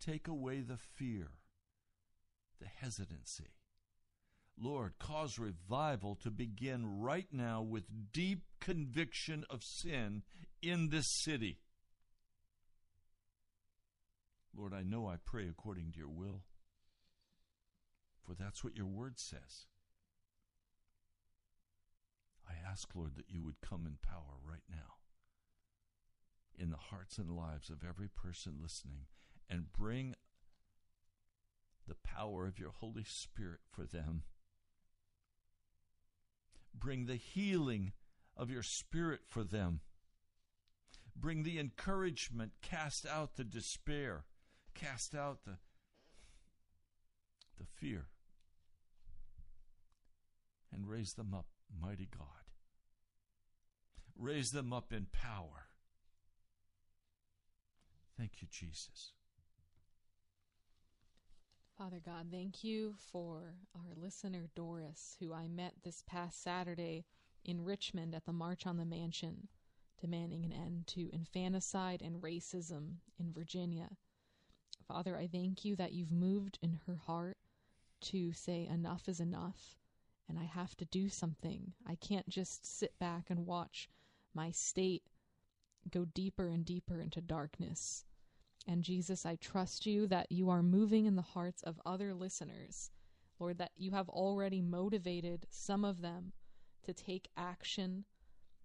[0.00, 1.28] Take away the fear,
[2.60, 3.61] the hesitancy
[4.62, 10.22] Lord, cause revival to begin right now with deep conviction of sin
[10.62, 11.58] in this city.
[14.56, 16.42] Lord, I know I pray according to your will,
[18.24, 19.66] for that's what your word says.
[22.48, 24.98] I ask, Lord, that you would come in power right now
[26.56, 29.06] in the hearts and lives of every person listening
[29.50, 30.14] and bring
[31.88, 34.22] the power of your Holy Spirit for them
[36.74, 37.92] Bring the healing
[38.36, 39.80] of your spirit for them.
[41.14, 44.24] Bring the encouragement, cast out the despair,
[44.74, 45.58] cast out the,
[47.58, 48.06] the fear,
[50.72, 51.46] and raise them up,
[51.80, 52.26] mighty God.
[54.18, 55.66] Raise them up in power.
[58.16, 59.12] Thank you, Jesus.
[61.82, 67.04] Father God, thank you for our listener Doris, who I met this past Saturday
[67.44, 69.48] in Richmond at the March on the Mansion,
[70.00, 73.88] demanding an end to infanticide and racism in Virginia.
[74.86, 77.38] Father, I thank you that you've moved in her heart
[78.02, 79.74] to say enough is enough
[80.28, 81.72] and I have to do something.
[81.84, 83.88] I can't just sit back and watch
[84.32, 85.02] my state
[85.90, 88.04] go deeper and deeper into darkness.
[88.66, 92.90] And Jesus, I trust you that you are moving in the hearts of other listeners.
[93.38, 96.32] Lord, that you have already motivated some of them
[96.84, 98.04] to take action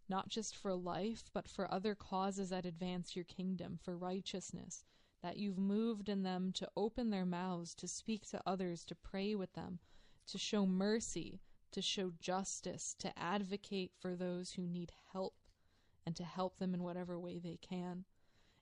[0.10, 4.86] not just for life, but for other causes that advance your kingdom, for righteousness,
[5.22, 9.36] that you've moved in them to open their mouths, to speak to others, to pray
[9.36, 9.80] with them,
[10.28, 11.42] to show mercy,
[11.72, 15.34] to show justice, to advocate for those who need help,
[16.06, 18.06] and to help them in whatever way they can.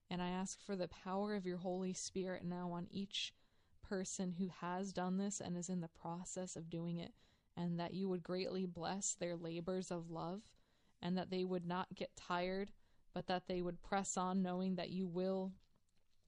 [0.10, 3.34] And I ask for the power of your Holy Spirit now on each
[3.82, 7.14] person who has done this and is in the process of doing it,
[7.58, 10.42] and that you would greatly bless their labors of love,
[11.02, 12.72] and that they would not get tired,
[13.14, 15.52] but that they would press on, knowing that you will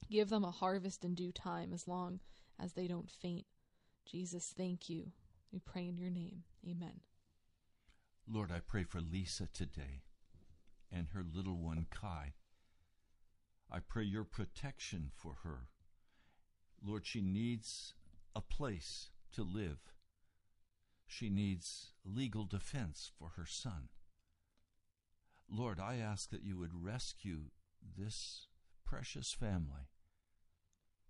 [0.10, 2.20] give them a harvest in due time as long
[2.60, 3.46] as they don't faint.
[4.06, 5.12] Jesus, thank you.
[5.52, 6.44] We pray in your name.
[6.68, 7.02] Amen.
[8.30, 10.04] Lord, I pray for Lisa today
[10.92, 12.34] and her little one, Kai.
[13.72, 15.68] I pray your protection for her.
[16.84, 17.94] Lord, she needs
[18.36, 19.80] a place to live.
[21.06, 23.90] She needs legal defense for her son.
[25.50, 27.52] Lord, I ask that you would rescue
[27.98, 28.48] this
[28.86, 29.90] precious family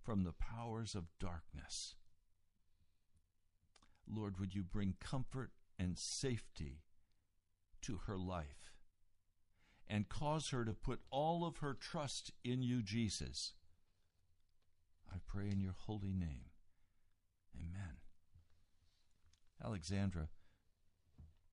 [0.02, 1.94] from the powers of darkness.
[4.06, 6.82] Lord, would you bring comfort and safety
[7.82, 8.67] to her life
[9.88, 13.52] and cause her to put all of her trust in you, Jesus.
[15.10, 16.50] I pray in your holy name.
[17.56, 17.96] Amen.
[19.64, 20.28] Alexandra,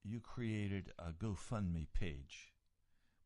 [0.03, 2.53] you created a GoFundMe page.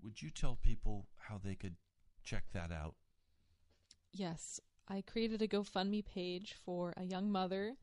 [0.02, 1.76] Would you tell people how they could
[2.24, 2.96] check that out?
[4.12, 7.76] Yes, I created a GoFundMe page for a young mother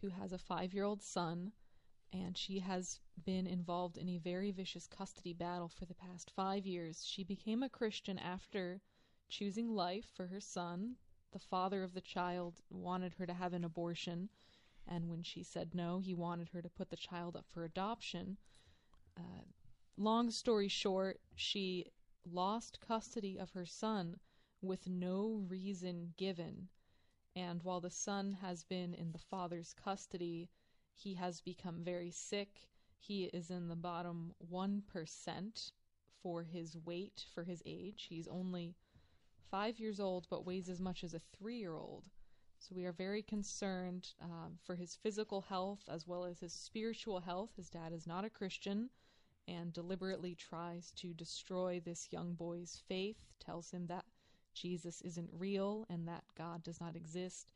[0.00, 1.52] who has a five year old son,
[2.14, 6.64] and she has been involved in a very vicious custody battle for the past five
[6.64, 7.04] years.
[7.04, 8.80] She became a Christian after
[9.28, 10.94] choosing life for her son.
[11.32, 14.28] The father of the child wanted her to have an abortion,
[14.86, 18.36] and when she said no, he wanted her to put the child up for adoption.
[19.18, 19.42] Uh,
[19.96, 21.86] long story short, she
[22.24, 24.20] lost custody of her son
[24.62, 26.68] with no reason given.
[27.34, 30.48] And while the son has been in the father's custody,
[30.94, 32.68] he has become very sick.
[32.98, 35.72] He is in the bottom 1%
[36.22, 38.06] for his weight, for his age.
[38.08, 38.74] He's only
[39.50, 42.04] five years old, but weighs as much as a three year old.
[42.58, 47.20] So we are very concerned um, for his physical health as well as his spiritual
[47.20, 47.50] health.
[47.56, 48.88] His dad is not a Christian
[49.46, 54.06] and deliberately tries to destroy this young boy's faith, tells him that
[54.54, 57.52] Jesus isn't real and that God does not exist.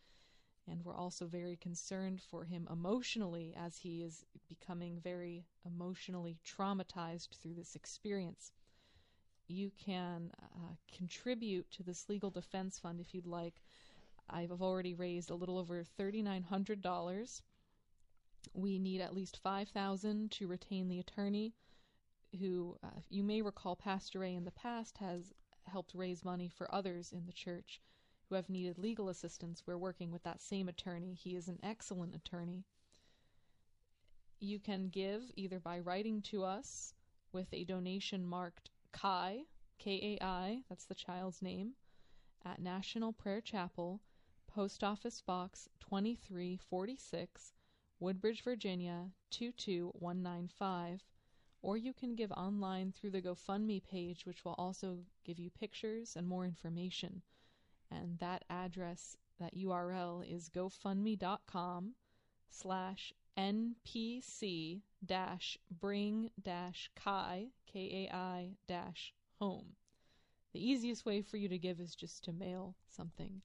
[0.70, 7.30] And we're also very concerned for him emotionally as he is becoming very emotionally traumatized
[7.40, 8.52] through this experience.
[9.46, 13.62] You can uh, contribute to this legal defense fund if you'd like.
[14.28, 17.42] I've already raised a little over $3,900.
[18.52, 21.54] We need at least 5000 to retain the attorney
[22.38, 25.32] who uh, you may recall Pastor Ray in the past has
[25.64, 27.80] helped raise money for others in the church
[28.29, 29.62] who have needed legal assistance.
[29.66, 31.14] We're working with that same attorney.
[31.14, 32.64] He is an excellent attorney.
[34.41, 36.95] You can give either by writing to us
[37.33, 39.45] with a donation marked Kai,
[39.79, 41.72] K A I, that's the child's name,
[42.45, 44.01] at National Prayer Chapel,
[44.47, 47.53] Post Office Box 2346,
[48.01, 51.03] Woodbridge, Virginia 22195
[51.62, 56.14] or you can give online through the GoFundMe page, which will also give you pictures
[56.16, 57.22] and more information.
[57.91, 61.95] And that address, that URL is gofundme.com
[62.51, 69.76] slash npc dash bring dash kai, K-A-I dash home.
[70.53, 73.43] The easiest way for you to give is just to mail something.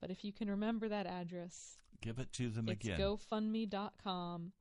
[0.00, 3.00] But if you can remember that address, give it to them it's again.
[3.00, 4.52] gofundme.com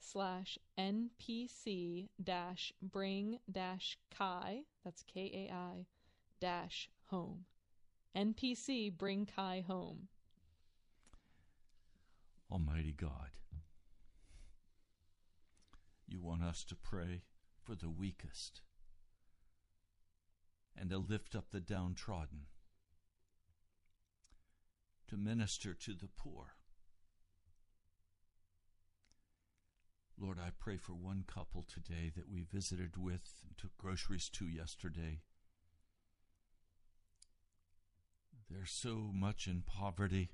[0.00, 5.86] slash npc dash bring dash kai that's k-a-i
[6.40, 7.44] dash home
[8.16, 10.08] npc bring kai home
[12.50, 13.30] almighty god
[16.06, 17.22] you want us to pray
[17.62, 18.62] for the weakest
[20.76, 22.46] and to lift up the downtrodden
[25.06, 26.54] to minister to the poor
[30.20, 34.46] Lord, I pray for one couple today that we visited with and took groceries to
[34.46, 35.20] yesterday.
[38.50, 40.30] They're so much in poverty,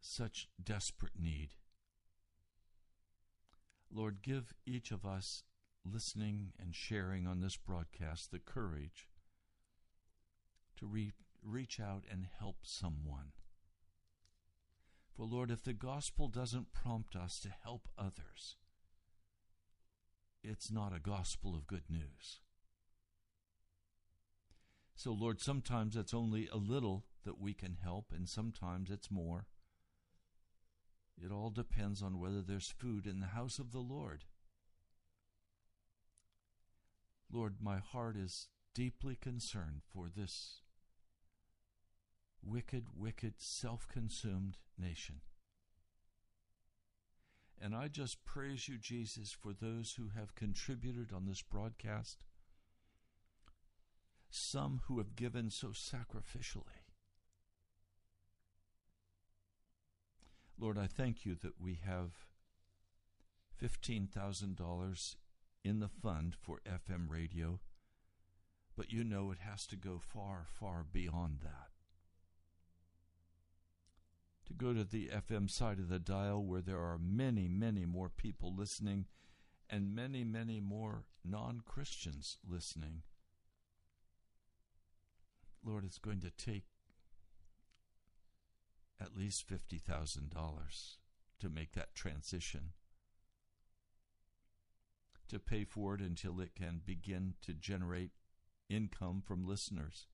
[0.00, 1.50] such desperate need.
[3.90, 5.44] Lord, give each of us
[5.84, 9.08] listening and sharing on this broadcast the courage
[10.78, 11.12] to re-
[11.42, 13.32] reach out and help someone.
[15.16, 18.56] For Lord, if the gospel doesn't prompt us to help others,
[20.42, 22.40] it's not a gospel of good news.
[24.96, 29.46] So, Lord, sometimes it's only a little that we can help, and sometimes it's more.
[31.16, 34.24] It all depends on whether there's food in the house of the Lord.
[37.30, 40.60] Lord, my heart is deeply concerned for this
[42.42, 45.20] wicked, wicked, self consumed nation.
[47.60, 52.24] And I just praise you, Jesus, for those who have contributed on this broadcast,
[54.34, 56.82] some who have given so sacrificially.
[60.58, 62.10] Lord, I thank you that we have
[63.62, 65.16] $15,000
[65.64, 67.60] in the fund for FM radio,
[68.76, 71.70] but you know it has to go far, far beyond that.
[74.46, 78.10] To go to the FM side of the dial where there are many, many more
[78.10, 79.06] people listening
[79.70, 83.02] and many, many more non Christians listening.
[85.64, 86.64] Lord, it's going to take
[89.00, 90.96] at least $50,000
[91.40, 92.70] to make that transition,
[95.28, 98.10] to pay for it until it can begin to generate
[98.68, 100.06] income from listeners,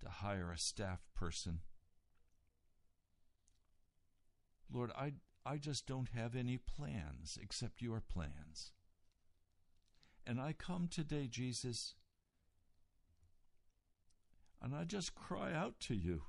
[0.00, 1.60] to hire a staff person.
[4.72, 8.72] Lord, I, I just don't have any plans except your plans.
[10.26, 11.94] And I come today, Jesus,
[14.62, 16.22] and I just cry out to you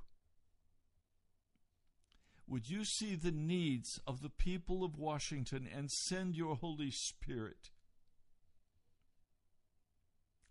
[2.49, 7.69] would you see the needs of the people of Washington and send your Holy Spirit?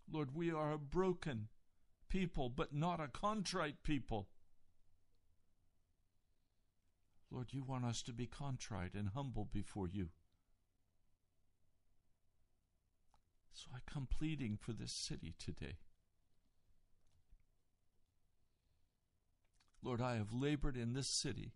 [0.09, 1.49] Lord, we are a broken
[2.07, 4.29] people, but not a contrite people.
[7.29, 10.07] Lord, you want us to be contrite and humble before you.
[13.51, 15.79] So I come pleading for this city today.
[19.81, 21.53] Lord, I have labored in this city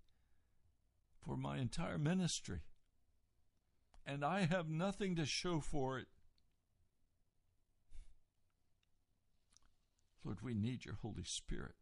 [1.20, 2.62] for my entire ministry.
[4.06, 6.08] And I have nothing to show for it.
[10.26, 11.76] Lord, we need your Holy Spirit.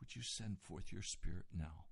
[0.00, 1.86] Would you send forth your Spirit now?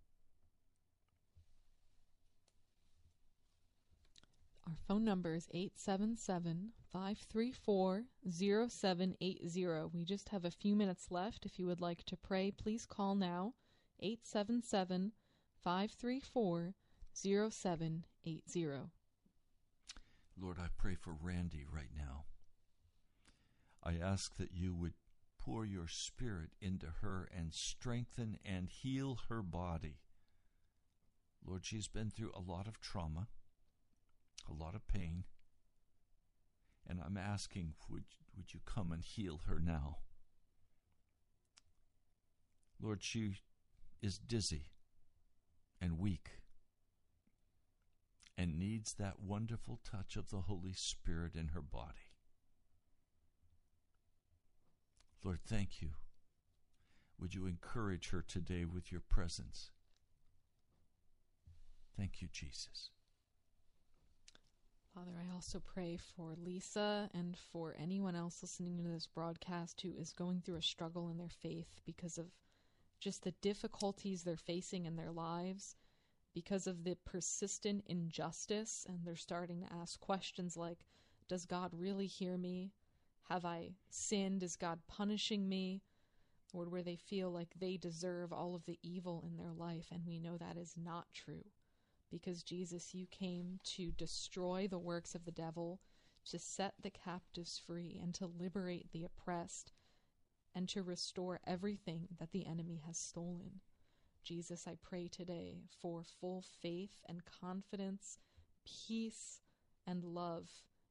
[4.67, 9.91] Our phone number is 877 534 0780.
[9.93, 11.45] We just have a few minutes left.
[11.45, 13.55] If you would like to pray, please call now
[14.01, 15.13] 877
[15.63, 16.75] 534
[17.13, 18.91] 0780.
[20.41, 22.25] Lord, I pray for Randy right now.
[23.83, 24.95] I ask that you would
[25.39, 29.99] pour your spirit into her and strengthen and heal her body.
[31.45, 33.27] Lord, she's been through a lot of trauma,
[34.49, 35.25] a lot of pain,
[36.89, 38.05] and I'm asking, would,
[38.37, 39.99] would you come and heal her now?
[42.81, 43.39] Lord, she
[44.03, 44.71] is dizzy
[45.81, 46.31] and weak
[48.37, 52.11] and needs that wonderful touch of the Holy Spirit in her body.
[55.25, 55.91] Lord, thank you.
[57.21, 59.71] Would you encourage her today with your presence?
[61.97, 62.91] Thank you, Jesus.
[64.95, 69.95] Father, I also pray for Lisa and for anyone else listening to this broadcast who
[69.99, 72.27] is going through a struggle in their faith because of
[73.01, 75.77] just the difficulties they're facing in their lives
[76.35, 80.85] because of the persistent injustice, and they're starting to ask questions like
[81.27, 82.73] Does God really hear me?
[83.31, 84.43] Have I sinned?
[84.43, 85.81] Is God punishing me?
[86.53, 90.05] Or where they feel like they deserve all of the evil in their life, and
[90.07, 91.45] we know that is not true.
[92.13, 95.81] Because Jesus, you came to destroy the works of the devil,
[96.31, 99.73] to set the captives free, and to liberate the oppressed
[100.55, 103.61] and to restore everything that the enemy has stolen.
[104.23, 108.19] Jesus, I pray today for full faith and confidence,
[108.65, 109.41] peace
[109.87, 110.49] and love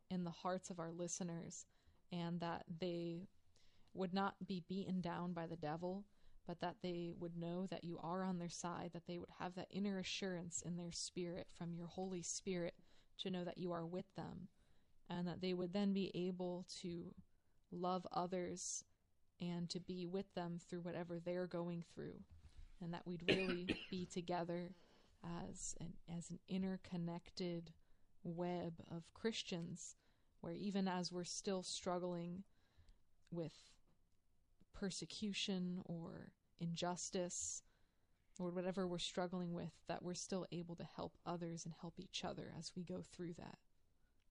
[0.09, 1.65] in the hearts of our listeners,
[2.11, 3.28] and that they
[3.93, 6.05] would not be beaten down by the devil,
[6.48, 9.56] but that they would know that you are on their side, that they would have
[9.56, 12.74] that inner assurance in their spirit from your Holy Spirit
[13.20, 14.48] to know that you are with them,
[15.10, 17.14] and that they would then be able to
[17.72, 18.84] love others
[19.39, 22.20] and to be with them through whatever they're going through,
[22.82, 24.72] and that we'd really be together
[25.50, 27.72] as an as an interconnected
[28.24, 29.96] web of Christians,
[30.42, 32.44] where even as we're still struggling
[33.32, 33.54] with
[34.74, 37.63] persecution or injustice,
[38.39, 42.24] or whatever we're struggling with, that we're still able to help others and help each
[42.24, 43.57] other as we go through that.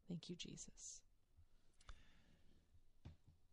[0.08, 1.00] Thank you, Jesus.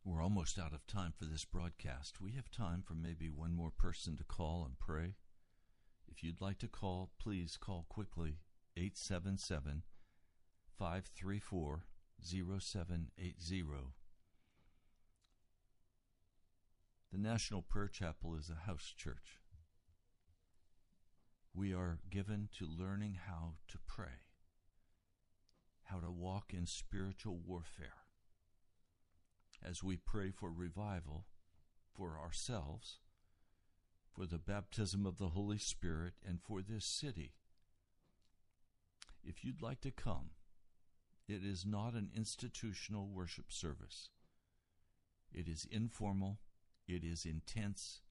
[0.04, 2.22] We're almost out of time for this broadcast.
[2.22, 5.16] We have time for maybe one more person to call and pray.
[6.08, 8.38] If you'd like to call, please call quickly
[8.78, 9.84] 877
[10.80, 11.84] 534
[12.24, 13.64] 0780.
[17.12, 19.40] The National Prayer Chapel is a house church.
[21.54, 24.26] We are given to learning how to pray,
[25.86, 28.04] how to walk in spiritual warfare.
[29.64, 31.26] As we pray for revival
[31.96, 33.00] for ourselves,
[34.14, 37.36] for the baptism of the Holy Spirit, and for this city.
[39.24, 40.32] If you'd like to come,
[41.28, 44.10] it is not an institutional worship service.
[45.32, 46.40] It is informal,
[46.88, 48.02] it is intense,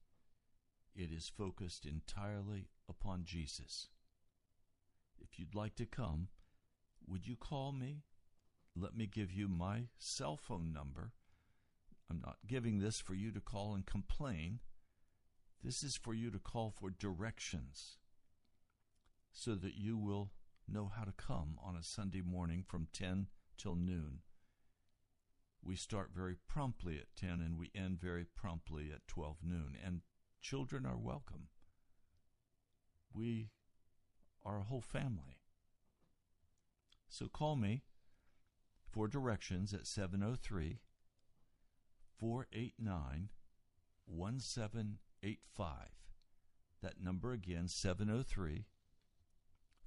[0.95, 3.87] it is focused entirely upon Jesus.
[5.19, 6.27] If you'd like to come,
[7.07, 8.03] would you call me?
[8.75, 11.13] Let me give you my cell phone number.
[12.09, 14.59] I'm not giving this for you to call and complain.
[15.63, 17.97] This is for you to call for directions
[19.33, 20.31] so that you will
[20.67, 24.19] know how to come on a Sunday morning from 10 till noon.
[25.63, 30.01] We start very promptly at 10 and we end very promptly at 12 noon, and
[30.41, 31.47] children are welcome.
[33.13, 33.49] We
[34.45, 35.41] are a whole family.
[37.09, 37.83] So call me
[38.89, 40.79] for directions at 703
[42.17, 43.29] 489
[44.05, 45.73] 1785.
[46.81, 48.65] That number again, 703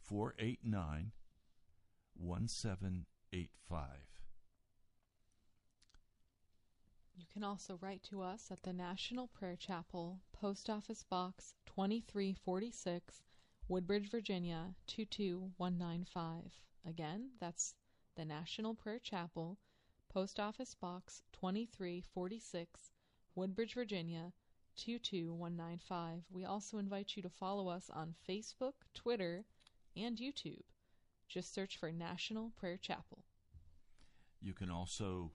[0.03, 1.12] 489
[2.14, 4.20] 1785.
[7.21, 13.21] You can also write to us at the National Prayer Chapel, Post Office Box 2346,
[13.68, 16.62] Woodbridge, Virginia 22195.
[16.89, 17.75] Again, that's
[18.16, 19.59] the National Prayer Chapel,
[20.09, 22.91] Post Office Box 2346,
[23.35, 24.33] Woodbridge, Virginia
[24.79, 26.23] 22195.
[26.33, 29.45] We also invite you to follow us on Facebook, Twitter,
[29.95, 30.62] and YouTube.
[31.29, 33.25] Just search for National Prayer Chapel.
[34.41, 35.33] You can also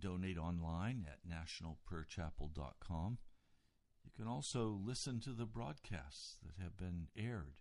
[0.00, 3.18] donate online at nationalprayerchapel.com.
[4.04, 7.58] You can also listen to the broadcasts that have been aired.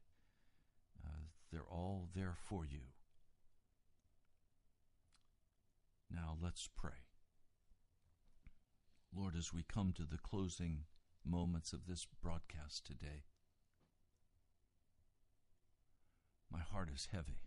[1.03, 2.93] Uh, they're all there for you.
[6.09, 7.05] Now let's pray.
[9.15, 10.85] Lord, as we come to the closing
[11.25, 13.25] moments of this broadcast today,
[16.51, 17.41] my heart is heavy.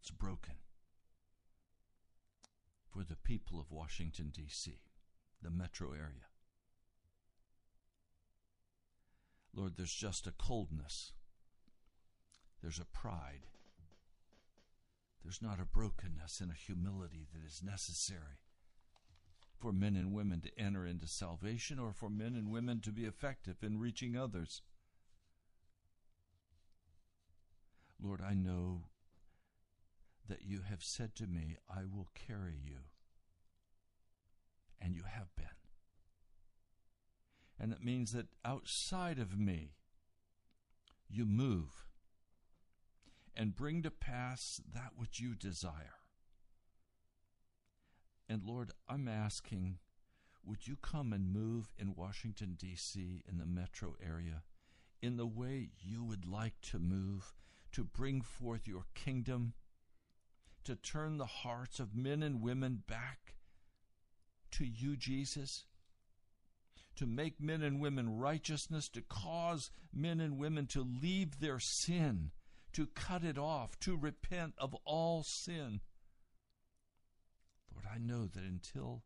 [0.00, 0.55] It's broken
[2.96, 4.78] for the people of Washington, D.C.,
[5.42, 6.28] the metro area.
[9.54, 11.12] Lord, there's just a coldness,
[12.62, 13.46] there's a pride,
[15.22, 18.40] there's not a brokenness and a humility that is necessary
[19.58, 23.04] for men and women to enter into salvation or for men and women to be
[23.04, 24.62] effective in reaching others.
[28.02, 28.84] Lord, I know
[30.28, 32.78] that you have said to me, I will carry you.
[34.80, 35.46] And you have been.
[37.58, 39.76] And it means that outside of me,
[41.08, 41.86] you move
[43.34, 45.94] and bring to pass that which you desire.
[48.28, 49.78] And Lord, I'm asking,
[50.44, 54.42] would you come and move in Washington, D.C., in the metro area,
[55.02, 57.34] in the way you would like to move,
[57.72, 59.54] to bring forth your kingdom?
[60.66, 63.36] To turn the hearts of men and women back
[64.52, 65.64] to you, Jesus?
[66.96, 72.30] To make men and women righteousness, to cause men and women to leave their sin,
[72.72, 75.80] to cut it off, to repent of all sin.
[77.72, 79.02] Lord, I know that until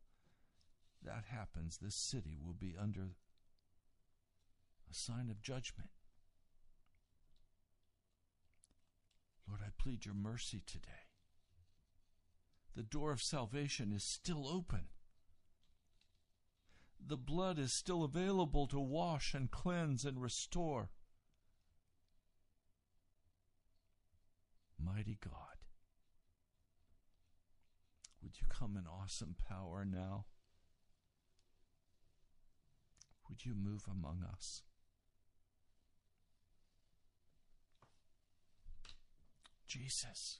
[1.03, 3.15] that happens, this city will be under
[4.89, 5.89] a sign of judgment.
[9.47, 11.10] Lord, I plead your mercy today
[12.75, 14.85] the door of salvation is still open.
[17.05, 20.91] The blood is still available to wash and cleanse and restore.
[24.83, 25.57] Mighty God,
[28.21, 30.25] would you come in awesome power now?
[33.29, 34.63] Would you move among us?
[39.67, 40.39] Jesus.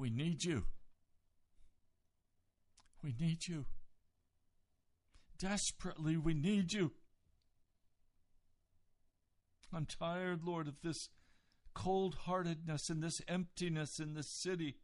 [0.00, 0.64] We need you.
[3.04, 3.66] We need you.
[5.38, 6.92] Desperately, we need you.
[9.74, 11.10] I'm tired, Lord, of this
[11.74, 14.76] cold heartedness and this emptiness in this city,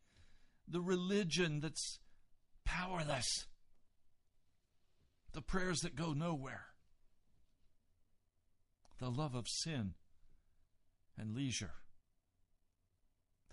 [0.68, 1.98] the religion that's
[2.66, 3.46] powerless,
[5.32, 6.66] the prayers that go nowhere,
[8.98, 9.94] the love of sin
[11.16, 11.72] and leisure,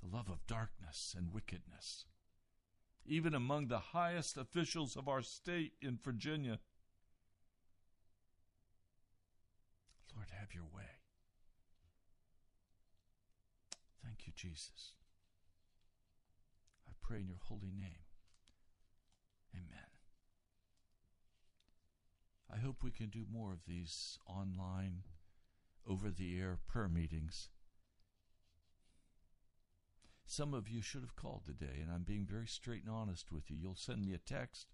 [0.04, 2.06] the love of darkness and wickedness.
[3.06, 6.60] Even among the highest officials of our state in Virginia.
[10.16, 10.84] Lord, have your way.
[14.04, 14.94] Thank you, Jesus.
[16.88, 18.06] I pray in your holy name.
[19.54, 19.88] Amen.
[22.54, 25.04] I hope we can do more of these online,
[25.88, 27.50] over the air prayer meetings.
[30.36, 33.52] Some of you should have called today, and I'm being very straight and honest with
[33.52, 33.58] you.
[33.62, 34.66] You'll send me a text,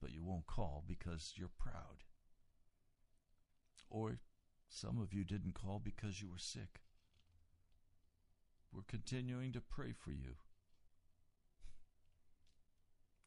[0.00, 2.02] but you won't call because you're proud.
[3.88, 4.18] Or
[4.68, 6.80] some of you didn't call because you were sick.
[8.72, 10.34] We're continuing to pray for you.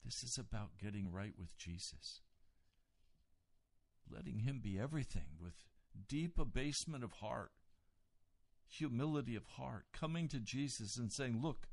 [0.04, 2.20] This is about getting right with Jesus,
[4.14, 5.54] letting Him be everything with
[6.10, 7.54] deep abasement of heart,
[8.74, 11.68] humility of heart, coming to Jesus and saying, Look,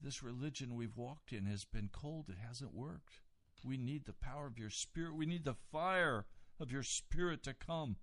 [0.00, 3.20] this religion we've walked in has been cold, it hasn't worked.
[3.64, 6.26] We need the power of your Spirit, we need the fire
[6.58, 7.96] of your Spirit to come.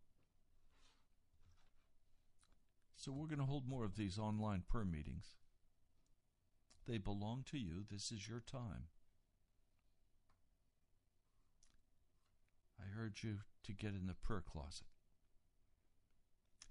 [2.96, 5.36] So we're going to hold more of these online prayer meetings.
[6.88, 7.86] They belong to you.
[7.90, 8.88] This is your time.
[12.80, 14.88] I urge you to get in the prayer closet.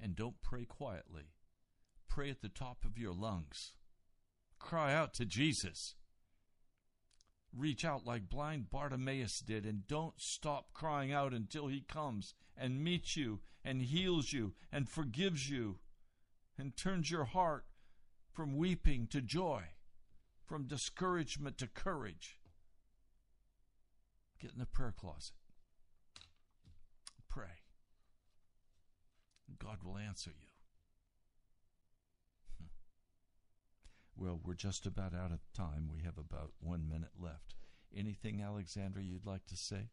[0.01, 1.33] And don't pray quietly.
[2.09, 3.75] Pray at the top of your lungs.
[4.59, 5.95] Cry out to Jesus.
[7.57, 12.83] Reach out like blind Bartimaeus did, and don't stop crying out until he comes and
[12.83, 15.79] meets you and heals you and forgives you
[16.59, 17.65] and turns your heart
[18.33, 19.63] from weeping to joy,
[20.47, 22.39] from discouragement to courage.
[24.41, 25.35] Get in the prayer closet.
[27.29, 27.63] Pray.
[29.57, 30.47] God will answer you.
[32.59, 32.67] Hmm.
[34.17, 35.89] Well, we're just about out of time.
[35.93, 37.55] We have about one minute left.
[37.97, 39.91] Anything, Alexandra, you'd like to say?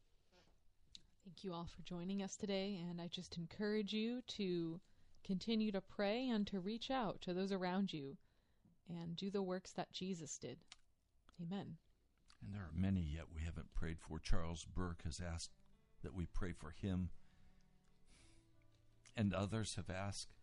[1.24, 4.80] Thank you all for joining us today, and I just encourage you to
[5.26, 8.16] Continue to pray and to reach out to those around you
[8.88, 10.60] and do the works that Jesus did.
[11.42, 11.78] Amen.
[12.44, 14.20] And there are many yet we haven't prayed for.
[14.20, 15.50] Charles Burke has asked
[16.04, 17.10] that we pray for him.
[19.16, 20.34] And others have asked.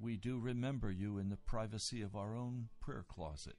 [0.00, 3.56] We do remember you in the privacy of our own prayer closet.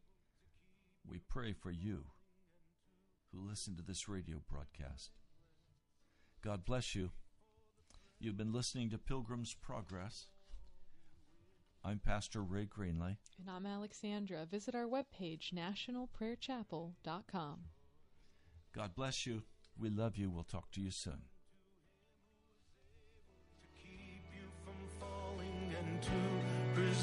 [1.05, 2.05] We pray for you
[3.31, 5.11] who listen to this radio broadcast.
[6.43, 7.11] God bless you.
[8.19, 10.27] You've been listening to Pilgrim's Progress.
[11.83, 13.17] I'm Pastor Ray Greenley.
[13.39, 14.45] And I'm Alexandra.
[14.45, 17.59] Visit our webpage, nationalprayerchapel.com.
[18.75, 19.43] God bless you.
[19.77, 20.29] We love you.
[20.29, 21.28] We'll talk to you soon.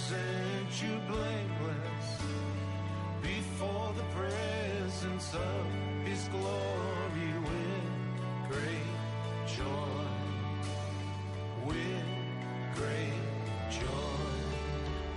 [0.08, 2.08] Present you blameless
[3.22, 8.92] before the presence of his glory with great
[9.56, 10.06] joy
[11.66, 12.04] with
[12.76, 13.22] great
[13.68, 14.26] joy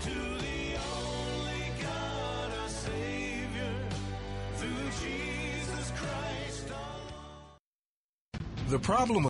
[0.01, 3.75] to the only God, our Savior,
[4.55, 6.73] through Jesus Christ.
[8.69, 9.29] The problem